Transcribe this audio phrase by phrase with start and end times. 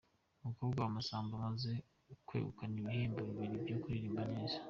[0.41, 1.71] Umukobwa wa Masamba amaze
[2.27, 4.57] kwegukana ibihembo bibiri byo kuririmba neza